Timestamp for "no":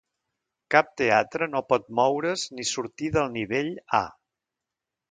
1.51-1.61